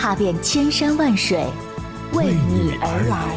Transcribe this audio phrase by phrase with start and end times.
[0.00, 1.44] 踏遍千山万水，
[2.12, 3.36] 为你而来。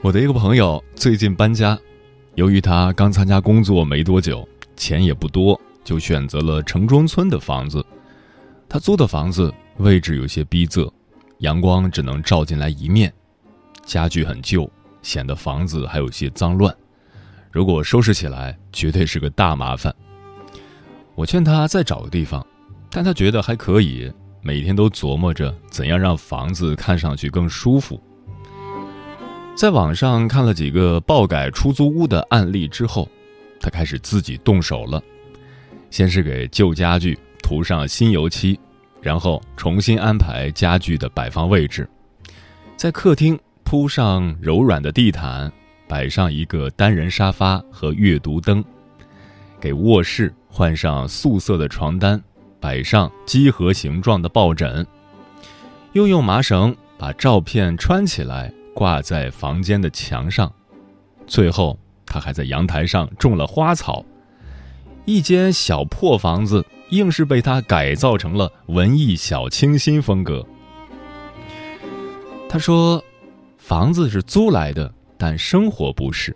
[0.00, 1.76] 我的一个朋友最近搬家，
[2.36, 7.84] 由于他刚参加工作没多久，钱也不多，就选择了城中村的房子。
[8.68, 10.90] 他租的房子位置有些逼仄，
[11.38, 13.12] 阳光只能照进来一面，
[13.84, 14.68] 家具很旧，
[15.02, 16.74] 显得房子还有些脏乱。
[17.52, 19.94] 如果收拾起来，绝对是个大麻烦。
[21.14, 22.44] 我劝他再找个地方，
[22.90, 28.00] 但他觉得还可以，每天都琢磨着怎样让房子看上去更舒服。
[29.54, 33.08] 在网上看了几个爆改出租屋的案例之后，
[33.64, 35.02] 他开始自己动手了。
[35.88, 38.60] 先是给旧家具涂上新油漆，
[39.00, 41.88] 然后重新安排家具的摆放位置，
[42.76, 45.50] 在客厅铺上柔软的地毯，
[45.88, 48.62] 摆上一个单人沙发和阅读灯，
[49.58, 52.22] 给卧室换上素色的床单，
[52.60, 54.86] 摆上几何形状的抱枕，
[55.94, 58.52] 又用麻绳把照片穿起来。
[58.74, 60.52] 挂在房间的墙上，
[61.28, 64.04] 最后他还在阳台上种了花草。
[65.04, 70.44] 一间小破房子，硬是被他改造成了文艺小清新风格。
[72.48, 73.02] 他说
[73.58, 76.34] ：“房子是租来的，但生活不是。”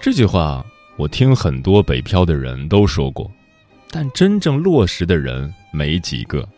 [0.00, 0.64] 这句话
[0.96, 3.30] 我听很多北漂的人都说过，
[3.90, 6.48] 但真正落实的人没几个。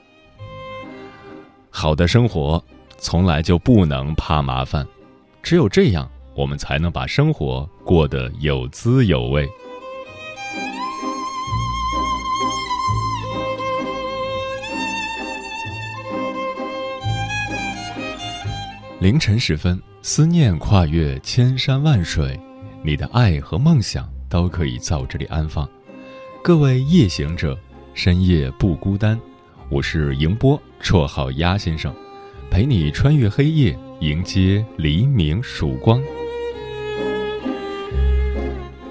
[1.71, 2.63] 好的生活。
[2.97, 4.87] 从来就不能怕麻烦，
[5.43, 9.49] 只有这样，我们才能把生活过得有滋有味。
[19.01, 22.41] 凌晨时分，思念跨越千山万水，
[22.83, 25.69] 你的爱和梦想都可以在我这里安放。
[26.43, 27.57] 各位夜行者，
[27.93, 29.21] 深夜不孤单。
[29.69, 31.95] 我是迎波，绰号鸭先生。
[32.51, 36.03] 陪你穿越黑夜，迎接黎明曙光。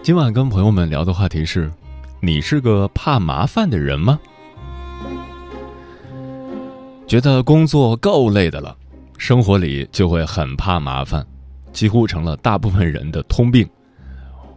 [0.04, 1.72] 今晚跟朋友们聊的话题是：
[2.20, 4.20] 你是个怕麻烦的人吗？
[7.08, 8.76] 觉得工作够累的了，
[9.18, 11.26] 生活里就会很怕麻烦，
[11.72, 13.66] 几乎成了大部分人的通病。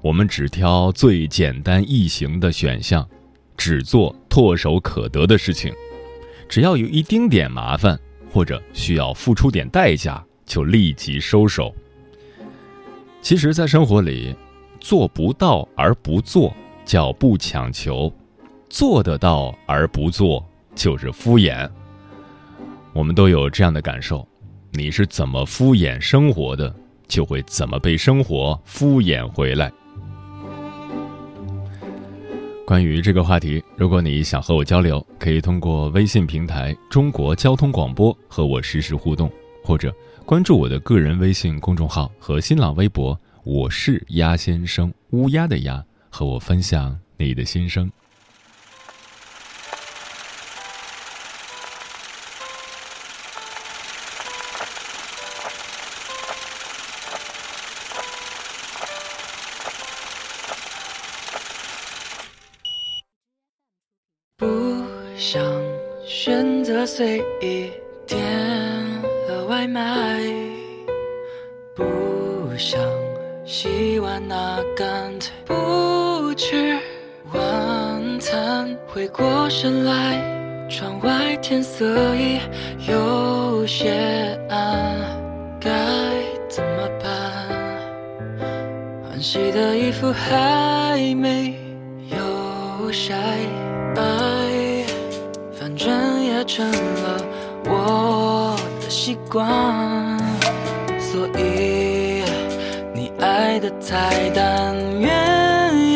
[0.03, 3.09] 我们只挑最简单易行的选项，
[3.57, 5.73] 只做唾手可得的事情，
[6.49, 7.97] 只要有一丁点麻烦。
[8.33, 11.73] 或者需要付出点代价，就立即收手。
[13.23, 14.35] 其实，在生活里，
[14.81, 16.53] 做不到而不做
[16.85, 18.13] 叫不强求，
[18.69, 20.45] 做得到而不做
[20.75, 21.69] 就是敷衍。
[22.93, 24.27] 我们都有这样的感受：
[24.73, 26.75] 你是怎么敷衍生活的，
[27.07, 29.71] 就会怎么被生活敷衍回来。
[32.65, 39.31] 关于这个话题，如果你想和我交流，可以通过微信平台“中国交通广播”和我实时互动，
[39.63, 39.95] 或者
[40.25, 43.17] 关注我的个人微信公众号和新浪微博
[43.49, 47.89] “我是鸭先生”（乌鸦的鸭），和我分享你的心声。
[64.37, 64.45] 不
[65.17, 65.41] 想
[66.05, 67.71] 选择随意
[68.09, 68.21] 点
[69.29, 70.21] 了外卖，
[71.77, 72.81] 不想
[73.49, 76.77] 洗碗那干脆不吃
[77.33, 78.77] 晚餐。
[78.89, 82.41] 回过神来，窗外天色已
[82.89, 84.97] 有些暗，
[85.61, 85.71] 该
[86.49, 87.47] 怎么办？
[89.09, 91.55] 换洗的衣服还没
[92.11, 93.15] 有晒。
[95.53, 97.25] 反正也成了
[97.65, 99.47] 我的习惯，
[103.59, 105.09] 的菜单鸳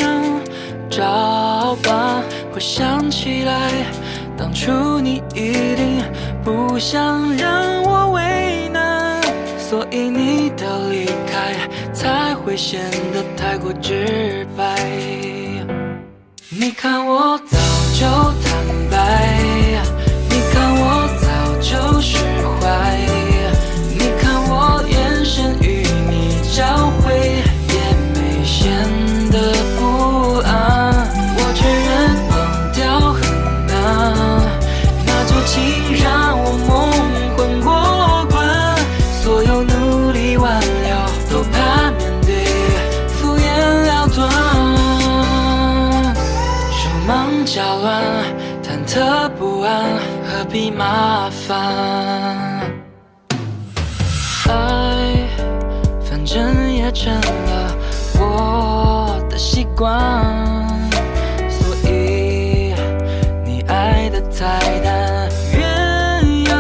[0.01, 0.41] 鸯
[0.89, 2.23] 照吧。
[2.53, 3.71] 回想起来，
[4.37, 6.03] 当初你一定
[6.43, 9.23] 不想让我为难，
[9.59, 11.55] 所以你的离开
[11.93, 12.81] 才会显
[13.13, 14.75] 得太过直白。
[16.49, 17.57] 你看我早
[59.81, 60.69] 光，
[61.49, 62.75] 所以
[63.47, 66.53] 你爱的太淡，鸳鸯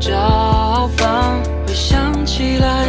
[0.00, 1.38] 照搬。
[1.66, 2.86] 回想起来，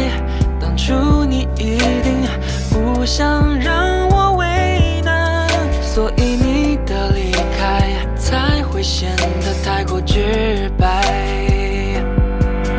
[0.58, 2.26] 当初你一定
[2.70, 5.46] 不想让我为难，
[5.82, 11.04] 所以你的离开才会显得太过直白。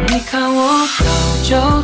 [0.08, 1.06] 你看我早
[1.44, 1.81] 就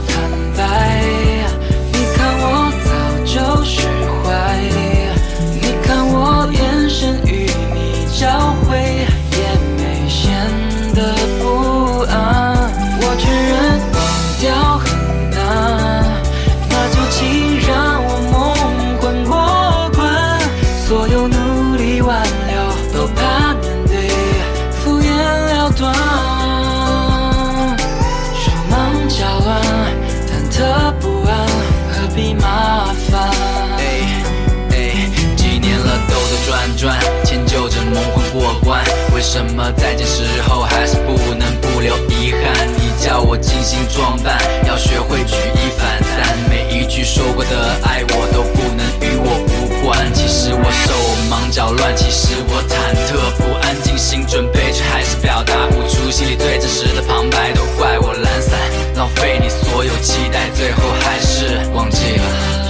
[39.18, 42.68] 为什么再见时候还是不能不留遗憾？
[42.78, 44.38] 你叫我精心装扮，
[44.68, 46.38] 要学会举一反三。
[46.48, 47.50] 每一句说过的
[47.84, 50.14] 爱我都不能与我无关。
[50.14, 50.94] 其实我手
[51.32, 52.78] 忙脚乱，其实我忐
[53.10, 57.52] 忑不安，精心准备却还是表达不出心里最真实的旁白。
[57.54, 58.56] 都怪我懒散，
[58.96, 62.67] 浪费你所有期待，最后还是忘记了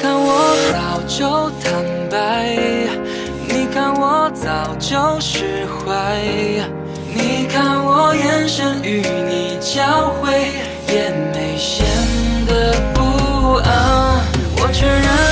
[0.00, 1.72] 看我早就坦
[2.10, 2.56] 白，
[3.48, 6.16] 你看我早就释怀，
[7.14, 10.52] 你看我眼神与你交汇，
[10.88, 11.86] 也没显
[12.46, 14.20] 得不安。
[14.56, 15.31] 我承认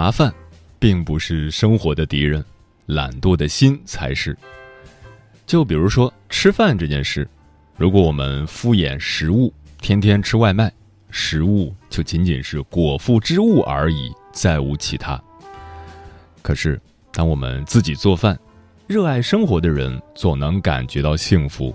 [0.00, 0.32] 麻烦，
[0.78, 2.44] 并不是生活的敌人，
[2.86, 4.38] 懒惰的心才是。
[5.44, 7.28] 就比如说吃饭这件事，
[7.76, 10.72] 如果我们敷衍食物，天天吃外卖，
[11.10, 15.20] 食物就仅仅是果腹之物而已，再无其他。
[16.42, 16.80] 可是，
[17.12, 18.38] 当我们自己做饭，
[18.86, 21.74] 热爱生活的人总能感觉到幸福。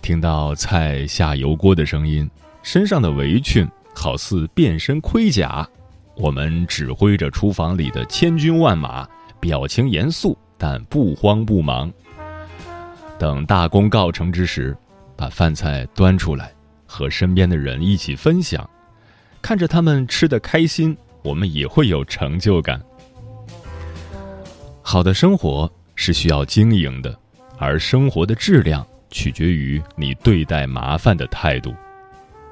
[0.00, 2.30] 听到菜下油锅的声音，
[2.62, 5.68] 身上的围裙好似变身盔甲，
[6.16, 9.06] 我们指挥着厨房里的千军万马，
[9.40, 11.92] 表情严肃但不慌不忙。
[13.18, 14.76] 等大功告成之时，
[15.16, 16.52] 把饭菜端出来，
[16.86, 18.68] 和身边的人一起分享，
[19.42, 22.80] 看着他们吃得开心，我们也会有成就感。
[24.82, 27.18] 好的生活是需要经营的，
[27.58, 31.74] 而生活的质量取决于你对待麻烦的态度。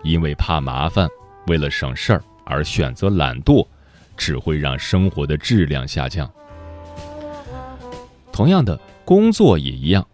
[0.02, 1.08] 因为怕麻烦，
[1.46, 3.66] 为了省事儿而选择懒惰，
[4.16, 6.30] 只会让生活的质量下降。
[8.32, 10.06] 同样的，工作也一样。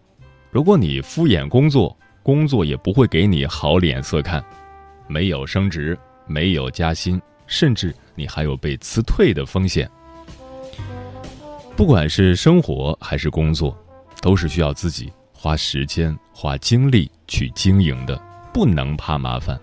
[0.51, 4.43] 如果你敷衍工作，工作也不会给你好脸色看，
[5.07, 9.89] 没有升职，没有加薪，甚至你还有被辞退的风险。
[11.75, 13.77] 不管是生活还是工作，
[14.21, 18.21] 都是需要自己花时间、花精力去经营的，
[18.53, 19.57] 不能怕麻烦。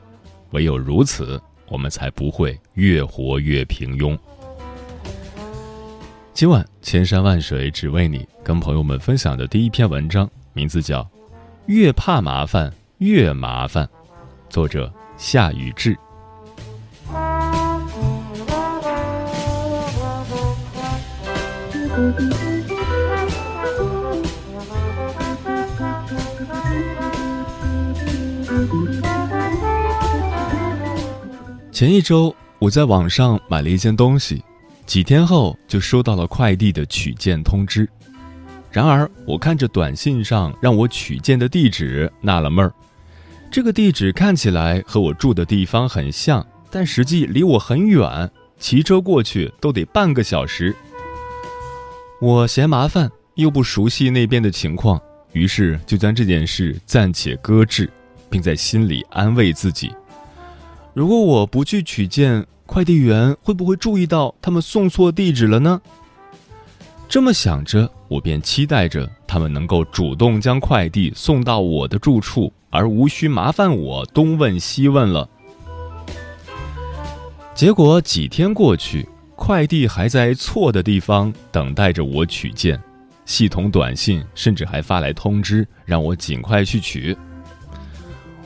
[0.52, 4.18] 唯有如此，我们才不会越活越平庸。
[6.32, 10.28] 今晚千山万水只为你，跟朋友们分享的第一篇文章。
[10.52, 11.02] 名字叫
[11.66, 13.84] 《越怕麻烦越麻烦》，
[14.48, 15.96] 作者夏雨志。
[31.76, 34.42] 前一周，我在网上买了一件东西，
[34.86, 37.86] 几天后就收到了快递的取件通知。
[38.70, 42.72] 然而，我看着短信上让我取件的地址，纳了闷儿。
[43.50, 50.74] 这个地址看起来和我住的地方很像，但实际离我很远，骑车过去都得半个小时。
[52.22, 54.98] 我嫌麻烦，又不熟悉那边的情况，
[55.34, 57.90] 于是就将这件事暂且搁置，
[58.30, 59.92] 并在心里安慰自己：
[60.96, 65.78] 如果我不去取件，快递员会不会注意到他们送错地址了呢？
[67.06, 75.28] 这么想着，我便期待着他们能够主动将快递送到我的住处，而无需麻烦我东问西问了。
[77.54, 82.80] 结果几天过去，快递还在错的地方等待着我取件，
[83.26, 87.14] 系统短信甚至还发来通知，让我尽快去取。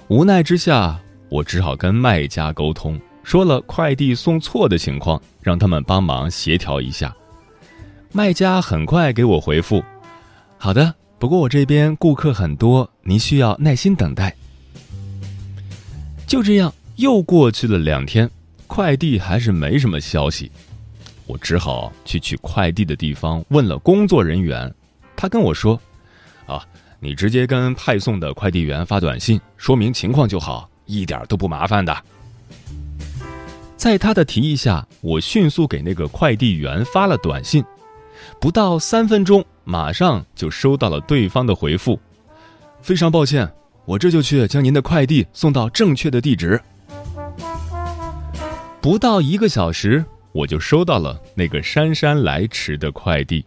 [0.09, 0.99] 无奈之下，
[1.31, 7.15] 我只好跟卖家沟通，说了快递送错的情况，让他们帮忙协调一下。
[8.13, 9.83] 卖家很快给我回复
[10.59, 14.35] ：“好的，不过我这边顾客很多，您需要耐心等待。”
[16.27, 18.29] 就这样，又过去了两天，
[18.67, 20.51] 快递还是没什么消息，
[21.27, 24.73] 我只好去取快递的地方问了工作人员，
[25.15, 25.81] 他跟我说
[26.47, 26.65] ：“啊，
[26.99, 31.97] 你直接跟派送的快递员发短信说明情况就好，一点都不麻烦的。”
[33.77, 37.65] 在他的提议下，我迅速给那个快递员发了短信。
[38.39, 41.99] 不到三分钟，马上就收到了对方的回复。
[42.83, 43.51] 非常抱歉，
[43.87, 46.61] 我这就去将您的快递送到正确的地址。
[48.83, 53.45] 不到一个小时，我就收到了那个姗姗来迟的快递。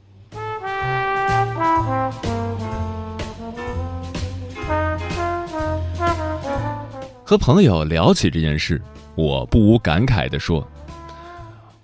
[7.34, 8.80] 和朋友聊起这件事，
[9.16, 10.64] 我不无感慨地说：“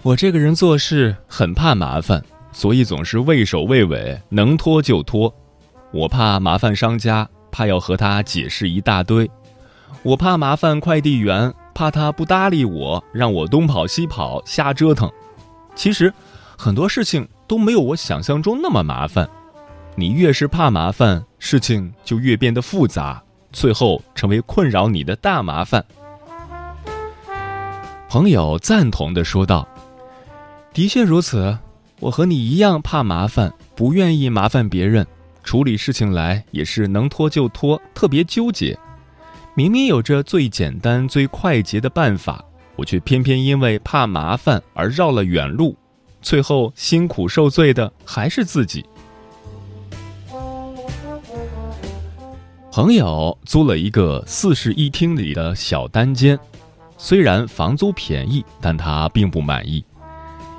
[0.04, 5.34] 我这个人做事很怕麻烦。”所以总是畏首畏尾，能拖就拖。
[5.92, 9.26] 我怕麻烦商家，怕要和他解释一大堆；
[10.04, 15.12] 我怕麻烦快递员，怕他不搭理我，让我东跑西跑，瞎折腾。
[15.74, 16.14] 其实，
[16.60, 19.28] 很多事情都没有我想象中那么麻烦。
[19.96, 25.84] 你越是怕麻烦，事情就越变得复杂，最后成为困扰你的大麻烦。
[28.10, 29.68] 朋友赞同的说道
[30.74, 31.58] ：“的确如此。”
[32.02, 35.06] 我和你一样怕麻烦，不愿意麻烦别人，
[35.44, 38.80] 处理事情来也是能拖就拖，特别纠结。
[39.54, 42.42] 明明有着最简单、最快捷的办法，
[42.78, 45.76] 我却偏偏因为怕麻烦而绕了远路，
[46.22, 48.86] 最后辛苦受罪的还是自己。
[52.72, 56.40] 朋友租了一个四室一厅里的小单间，
[57.00, 59.84] 虽然房租便宜，但他并不满意。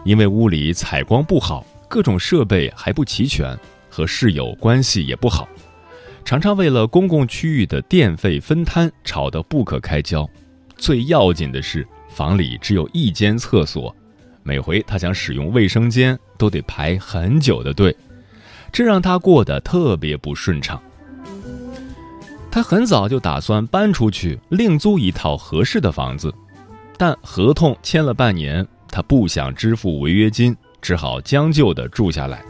[0.04, 3.56] 因为屋里采光不好，各种设备还不齐全，
[3.88, 5.48] 和室友关系也不好，
[6.24, 10.28] 常常为了公共区域的电费分摊吵得不可开交。
[10.76, 13.94] 最要紧的是，房里只有一间厕所，
[14.42, 17.96] 每回他想使用卫生间都得排很久的队，
[18.72, 20.82] 这让他过得特别不顺畅。
[22.50, 26.34] 他很早就打算搬出去，另租一套合适的房子，
[26.98, 28.66] 但合同签了半年。
[28.92, 32.42] 他不想支付违约金，只好将就的住下来。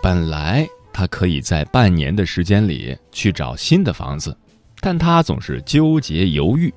[0.00, 4.36] 本来他可以在半年的时间里去找新的房子，
[4.80, 6.72] 但他总是纠结犹豫，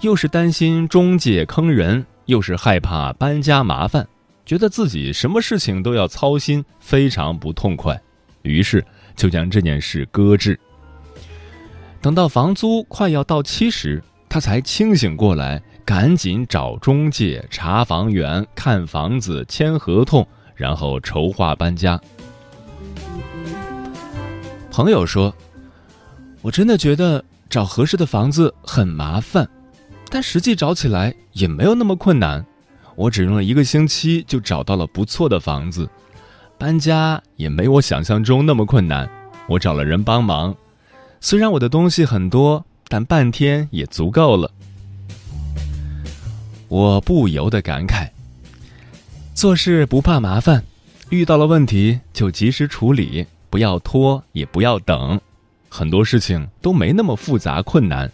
[0.00, 4.04] 又是担心中介坑人，又是害怕搬家麻烦，
[4.44, 7.96] 觉得自己什么事情都要操心，非常不痛快，
[8.42, 8.84] 于是
[9.14, 10.58] 就将这件事搁置。
[12.06, 22.00] 等到房租快要到期时，他才清醒过来，赶紧找中介、查房源、看房子、签合同，然后筹划搬家。
[24.70, 25.34] 朋友说
[26.42, 29.48] ：“我真的觉得找合适的房子很麻烦，
[30.08, 32.46] 但实际找起来也没有那么困难。
[32.94, 35.90] 我只用了一个星期就找到了不错的房子，
[36.56, 39.10] 搬家也没我想象中那么困难。
[39.48, 40.54] 我找了人帮忙，
[41.20, 44.48] 虽然我的东西很多。”但半天也足够了。
[46.68, 48.10] 我不由得感慨：
[49.34, 50.62] 做事不怕麻烦，
[51.10, 55.20] 遇到了问题就及时处理，不要拖，也不要等。
[55.68, 58.08] 很多事情都没那么复杂困难。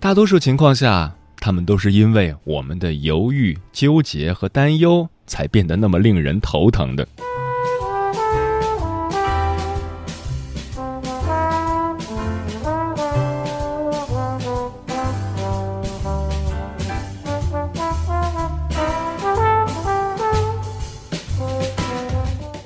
[0.00, 7.06] 大多数情况下，他们都是因为我们的犹豫、纠结和担忧，才变得那么令人头疼的。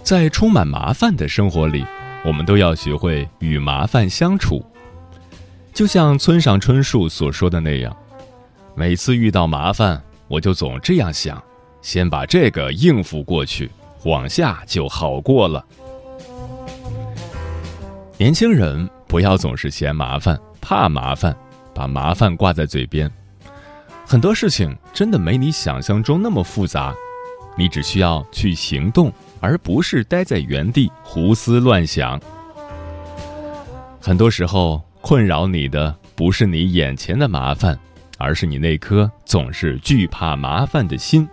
[0.09, 1.85] 在充满麻烦的生活里，
[2.25, 4.65] 我们都要学会与麻烦相处。
[5.75, 7.95] 就像村上春树所说的那样，
[8.75, 11.39] 每次遇到麻烦，我就总这样想：
[11.83, 13.71] 先把这个应付过去，
[14.07, 15.63] 往下就好过了。
[18.17, 21.37] 年轻人不要总是嫌麻烦、怕麻烦，
[21.75, 23.13] 把麻烦挂在嘴边。
[24.07, 26.95] 很多事情真的没你想象中那么复杂，
[27.59, 29.13] 你只需要去行动。
[29.41, 32.21] 而不是待在原地胡思乱想。
[34.01, 37.79] 很多时候，困扰你的不是你眼前的麻烦，
[38.17, 41.29] 而是你那颗总是惧怕麻烦的心。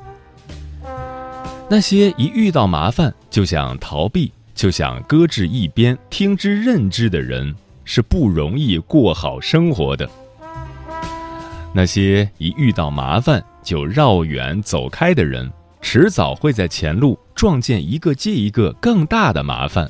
[1.69, 10.07] 那些一遇到麻烦就想逃避、就想搁置一边、听之任之的人，是不容易过好生活的。
[11.73, 15.51] 那些一遇到麻烦就绕远走开的人。
[15.87, 19.87] 迟早会在前路撞见一个接一个更大的麻烦，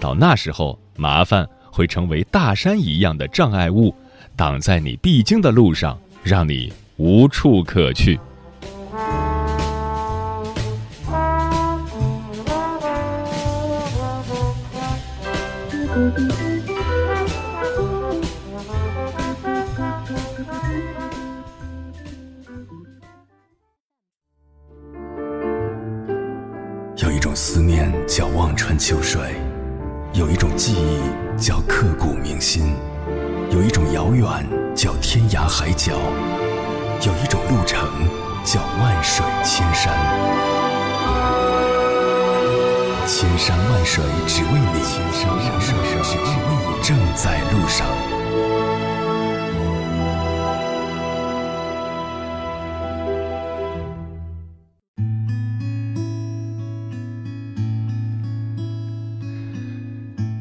[0.00, 3.94] 到那时候，麻烦会成为大山一样的障碍物，
[4.34, 8.18] 挡在你必经的路上，让你无处可去。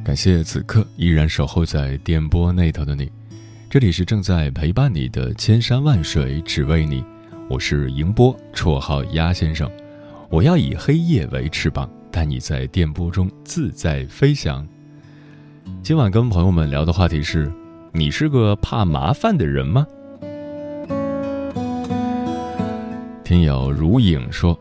[0.09, 3.11] 感谢此刻依然守候在电波那头的你，
[3.69, 7.05] 这里是正在陪伴你的千山万水只为你，
[7.47, 9.69] 我是迎波，绰号鸭先生，
[10.27, 14.67] 我要以黑夜为翅膀，带你在电波中自在飞翔。
[15.83, 17.51] 今晚跟朋友们聊的话题是：
[17.91, 19.85] 你是个怕麻烦的人吗？
[23.23, 24.59] 听友如影说，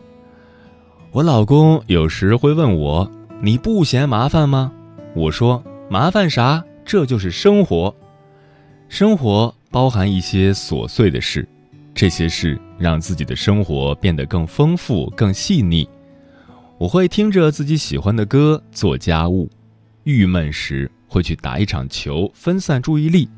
[1.11, 4.75] 我老公有时会问我，你不嫌麻烦吗？
[5.15, 6.65] 我说麻烦啥？
[6.85, 7.95] 这就是生活，
[8.89, 11.47] 生活包含一些琐碎的事，
[11.95, 15.89] 这些事让自己的生活变得更丰富、更细腻。
[16.79, 19.51] 我会听着自己喜欢的歌做家务，
[20.05, 23.29] 郁闷时会去打一场球分散注意力，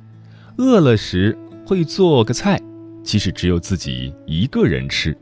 [0.58, 2.60] 饿了时会做个菜，
[3.02, 5.16] 即使只有自己一个人吃。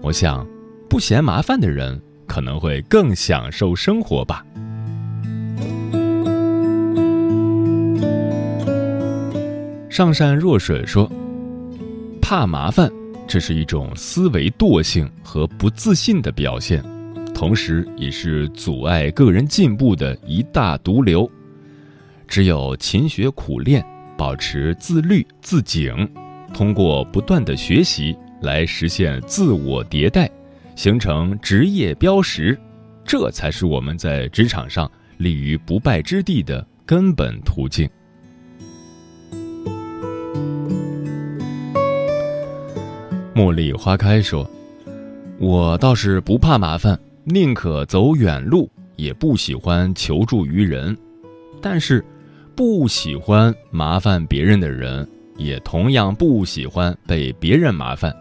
[0.00, 0.46] 我想，
[0.88, 4.44] 不嫌麻烦的人可能会更享受生活吧。
[9.90, 11.10] 上善若水说
[12.22, 12.88] ：“怕麻烦，
[13.26, 16.80] 这是一种思维惰性和不自信的表现，
[17.34, 21.28] 同时也是阻碍个人进步的一大毒瘤。
[22.28, 23.84] 只有勤学苦练，
[24.16, 26.08] 保持自律自警，
[26.54, 30.30] 通过不断的学习，来实现自我迭代，
[30.76, 32.56] 形成职业标识，
[33.04, 37.90] 这才是我们在职场上立于不败之地的根本途径。
[43.40, 44.46] 茉莉花开说
[45.40, 50.94] ：“我倒是不怕麻烦，宁可走远路，也不喜欢求助于人。
[51.62, 52.04] 但是，
[52.54, 58.14] 不喜欢麻烦别人的人，也同样不喜欢被别人麻烦。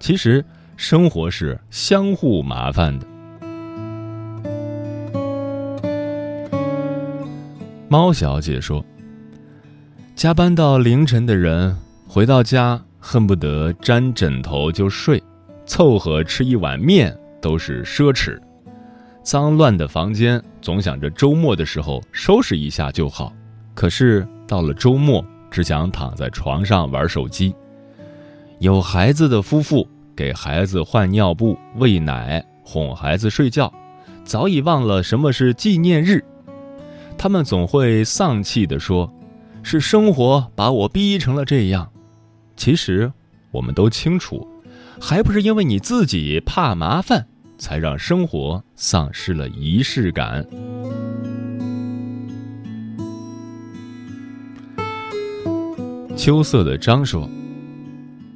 [0.00, 0.44] 其实，
[0.76, 3.06] 生活是相互麻烦的。”
[7.88, 8.84] 猫小姐说
[10.16, 11.76] ：“加班到凌晨的人
[12.08, 15.22] 回到家。”恨不得沾枕头就睡，
[15.64, 18.38] 凑合吃一碗面都是奢侈。
[19.22, 23.32] 脏乱的房间，总想着周末的时候收拾一下就好。
[23.74, 27.54] 可是到了周末，只想躺在床上玩手机。
[28.58, 33.72] 有孩子的夫妇给孩子换尿布、喂奶、哄孩子睡觉，
[34.24, 36.24] 早已忘了什么是纪念日。
[37.16, 39.12] 他们总会丧气地说
[39.62, 41.88] ：“是生活把我逼成了这样。”
[42.58, 43.10] 其实，
[43.52, 44.46] 我们都清楚，
[45.00, 47.24] 还不是因为你自己怕麻烦，
[47.56, 50.44] 才让生活丧失了仪式感。
[56.16, 57.30] 秋色的张说：“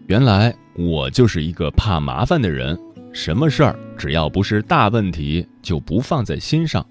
[0.06, 2.78] 原来我就是一个怕麻烦的人，
[3.12, 6.86] 什么事儿只要不是大问题，就不放在心上，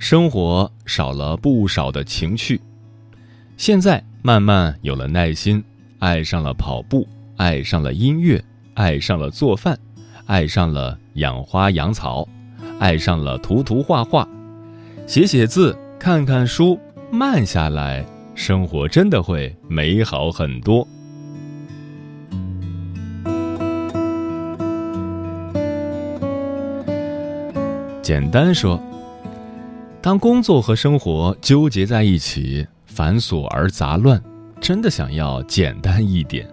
[0.00, 2.60] 生活少了不少的情趣。
[3.56, 5.62] 现在慢慢有了耐心。”
[5.98, 7.06] 爱上了跑步，
[7.36, 8.42] 爱上了音乐，
[8.74, 9.76] 爱上了做饭，
[10.26, 12.26] 爱上了养花养草，
[12.78, 14.28] 爱上了涂涂画画，
[15.06, 16.78] 写写字，看看书，
[17.10, 18.06] 慢下来，
[18.36, 20.86] 生活真的会美好很多。
[28.00, 28.80] 简单说，
[30.00, 34.22] 当工作和生活纠结在一起，繁琐而杂乱。
[34.60, 36.46] 真的想要简单一点，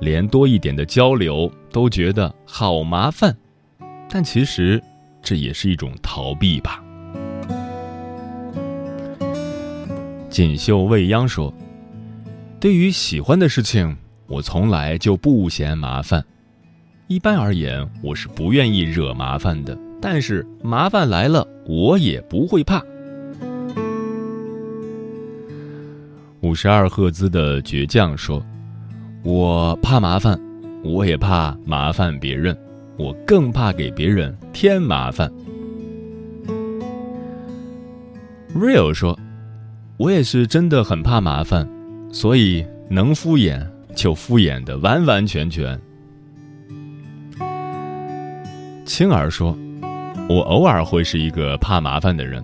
[0.00, 3.36] 连多一点的交流都觉得好麻烦，
[4.08, 4.80] 但其实
[5.22, 6.82] 这也是一种逃避吧。
[10.28, 11.52] 锦绣未央说
[12.60, 13.96] ：“对于喜欢的事情，
[14.28, 16.24] 我从来就不嫌麻烦。
[17.08, 22.80] 一般而言，我是不愿意惹麻烦的，但是麻烦来了，我也不会怕。”
[26.42, 28.42] 五十二赫兹的倔强说
[29.22, 30.40] ：“我怕麻烦，
[30.82, 32.56] 我也怕麻烦别人，
[32.96, 35.30] 我更怕给别人添麻烦。”
[38.56, 39.18] Real 说
[39.98, 41.68] ：“我也是真的很怕麻烦，
[42.10, 43.62] 所以能敷衍
[43.94, 45.78] 就敷衍的完完全全。”
[48.86, 49.54] 青儿说
[50.26, 52.42] ：“我偶尔会是一个怕麻烦的人，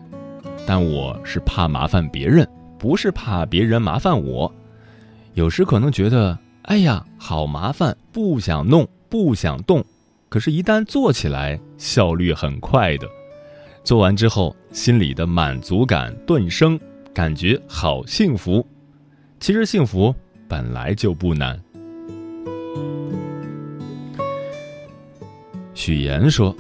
[0.67, 2.47] 但我是怕麻烦别人。”
[2.79, 4.53] 不是怕别人麻烦我，
[5.35, 9.85] 有时可能觉得，哎呀，好麻烦，不想弄，不想动。
[10.29, 13.09] 可是，一旦做起来，效率很快的。
[13.85, 16.79] 做完之后，心里的满足感顿生，
[17.15, 18.67] 感觉好幸福。
[19.39, 20.15] 其实，幸福
[20.49, 21.59] 本来就不难。
[25.73, 26.55] 许岩说，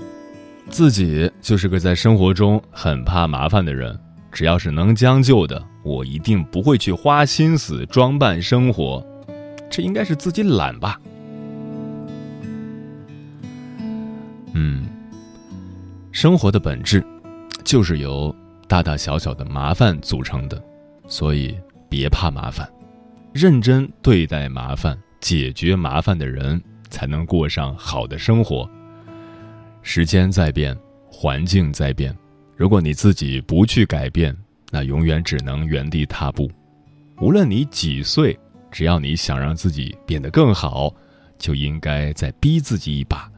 [0.70, 3.98] 自己就是个在生活中很怕麻烦的人。
[4.30, 9.06] 只要是能将就的，我一定不会去花心思装扮生活，
[9.70, 11.00] 这应该是自己懒吧。
[14.52, 14.84] 嗯，
[16.10, 17.06] 生活的本质
[17.62, 18.34] 就是由
[18.66, 20.60] 大大小小的麻烦组成的，
[21.06, 21.56] 所以
[21.88, 22.68] 别怕麻烦，
[23.32, 28.68] 认真对待麻烦，解决麻烦的人，才能过上好的生活。
[29.82, 30.76] 时间在变，
[31.08, 32.12] 环境在变。
[32.56, 34.36] 如果你自己不去改变，
[34.70, 36.50] 那永远只能原地踏步。
[37.20, 38.38] 无论你几岁，
[38.70, 40.92] 只要你想让自己变得更好，
[41.38, 43.30] 就应该再逼自己一把，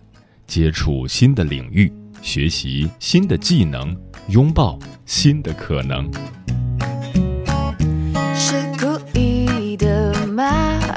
[0.46, 3.96] 接触新的领域，学习新的技能，
[4.28, 6.10] 拥抱新的可能。
[8.34, 10.67] 是故意的吗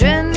[0.00, 0.27] 哦。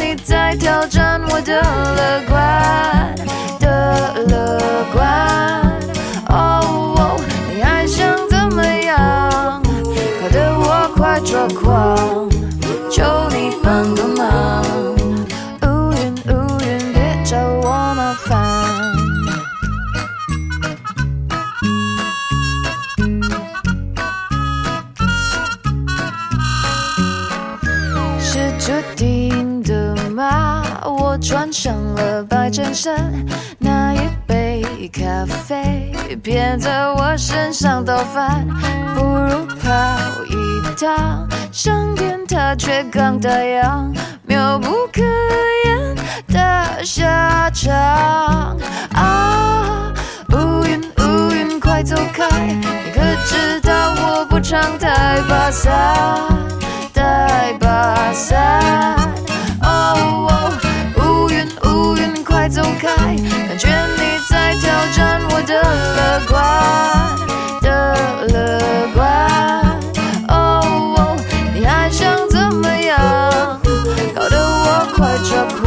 [32.52, 33.12] 衬衫，
[33.60, 34.62] 那一杯
[34.92, 38.46] 咖啡偏在我身上倒翻，
[38.94, 39.70] 不如跑
[40.28, 40.36] 一
[40.78, 43.90] 趟，上天它却刚打烊，
[44.26, 45.02] 妙不可
[45.66, 45.96] 言
[46.28, 47.72] 的下场
[48.96, 49.94] 啊！
[50.34, 52.28] 乌云乌云，快走开！
[52.42, 55.72] 你可知道我不常带把伞？
[56.94, 58.98] 带把伞。
[59.64, 60.81] 哦，乌云乌云，快
[62.52, 62.88] 走开！
[63.48, 65.54] 感觉你在挑战我的
[65.96, 66.32] 乐观
[67.62, 67.96] 的
[68.28, 68.60] 乐
[68.94, 69.00] 观。
[70.28, 71.16] 哦，
[71.56, 73.00] 你还想怎么样？
[74.14, 75.61] 搞得我快抓狂，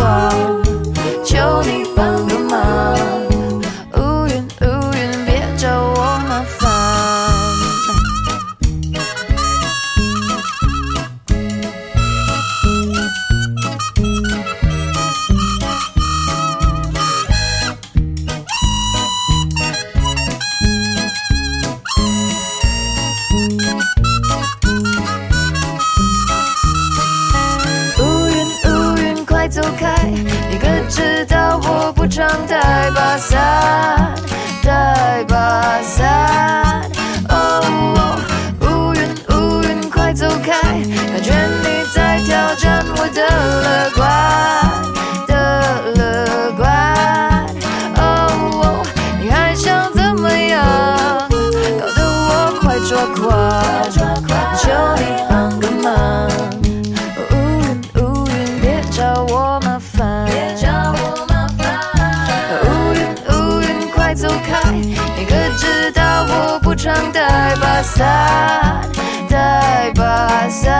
[67.34, 68.80] 带把伞，
[69.28, 70.72] 带把伞。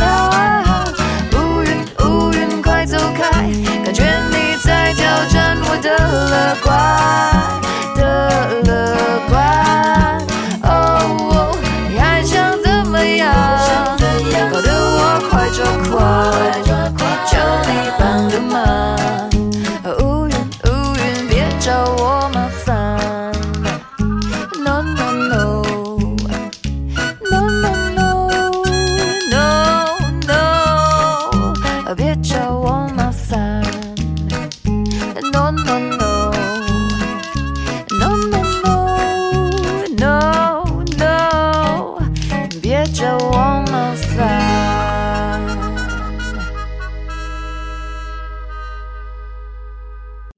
[0.00, 0.82] 啊
[1.34, 3.30] 乌云乌云，快走开！
[3.84, 5.90] 感觉你在挑战我的
[6.30, 7.65] 乐观